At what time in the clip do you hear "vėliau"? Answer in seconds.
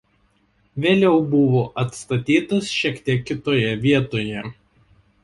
0.85-1.19